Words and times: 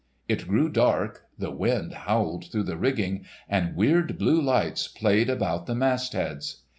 It 0.27 0.47
grew 0.47 0.67
dark, 0.67 1.27
the 1.37 1.51
wind 1.51 1.93
howled 1.93 2.45
through 2.45 2.63
the 2.63 2.75
rigging, 2.75 3.23
and 3.47 3.75
weird 3.75 4.17
blue 4.17 4.41
lights 4.41 4.87
played 4.87 5.29
about 5.29 5.67
the 5.67 5.75
mastheads. 5.75 6.63